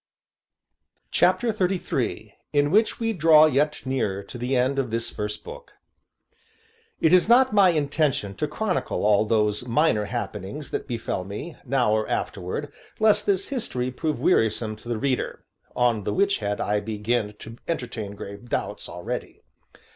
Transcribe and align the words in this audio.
CHAPTER 1.11 1.51
XXXIII 1.53 2.33
IN 2.53 2.71
WHICH 2.71 2.99
WE 2.99 3.13
DRAW 3.13 3.45
YET 3.45 3.85
NEARER 3.85 4.23
TO 4.23 4.39
THE 4.39 4.55
END 4.57 4.79
OF 4.79 4.89
THIS 4.89 5.11
FIRST 5.11 5.43
BOOK 5.43 5.73
It 6.99 7.13
is 7.13 7.29
not 7.29 7.53
my 7.53 7.69
intention 7.69 8.33
to 8.37 8.47
chronicle 8.47 9.05
all 9.05 9.25
those 9.25 9.67
minor 9.67 10.05
happenings 10.05 10.71
that 10.71 10.87
befell 10.87 11.23
me, 11.23 11.55
now 11.65 11.91
or 11.91 12.09
afterward, 12.09 12.73
lest 12.99 13.27
this 13.27 13.49
history 13.49 13.91
prove 13.91 14.19
wearisome 14.19 14.75
to 14.77 14.89
the 14.89 14.97
reader 14.97 15.45
(on 15.75 16.01
the 16.03 16.13
which 16.15 16.39
head 16.39 16.59
I 16.59 16.79
begin 16.79 17.35
to 17.37 17.57
entertain 17.67 18.15
grave 18.15 18.49
doubts 18.49 18.89
already). 18.89 19.43